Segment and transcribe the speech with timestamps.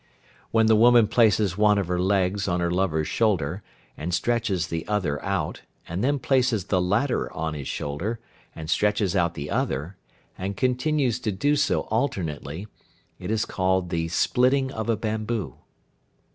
[0.49, 3.61] When the woman places one of her legs on her lover's shoulder,
[3.95, 8.19] and stretches the other out, and then places the latter on his shoulder,
[8.55, 9.97] and stretches out the other,
[10.39, 12.65] and continues to do so alternately,
[13.19, 15.57] it is called the "splitting of a bamboo."